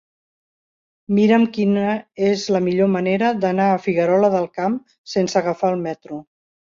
Mira'm 1.17 1.43
quina 1.57 1.83
és 2.29 2.45
la 2.55 2.61
millor 2.67 2.89
manera 2.93 3.29
d'anar 3.43 3.67
a 3.73 3.75
Figuerola 3.83 4.31
del 4.37 4.49
Camp 4.61 4.79
sense 5.13 5.39
agafar 5.43 5.71
el 5.77 5.85
metro. 5.85 6.19